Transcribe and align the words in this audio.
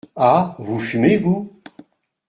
Ah! 0.15 0.55
vous 0.57 0.79
fumez, 0.79 1.17
vous? 1.17 1.61